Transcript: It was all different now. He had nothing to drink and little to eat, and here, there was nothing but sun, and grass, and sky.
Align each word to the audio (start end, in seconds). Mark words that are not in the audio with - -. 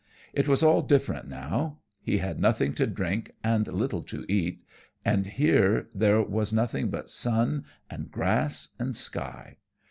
It 0.33 0.47
was 0.47 0.63
all 0.63 0.81
different 0.81 1.27
now. 1.27 1.77
He 2.01 2.17
had 2.17 2.39
nothing 2.39 2.73
to 2.73 2.87
drink 2.87 3.33
and 3.43 3.67
little 3.67 4.01
to 4.05 4.25
eat, 4.27 4.63
and 5.05 5.27
here, 5.27 5.89
there 5.93 6.23
was 6.23 6.51
nothing 6.51 6.89
but 6.89 7.11
sun, 7.11 7.65
and 7.87 8.09
grass, 8.11 8.69
and 8.79 8.95
sky. 8.95 9.57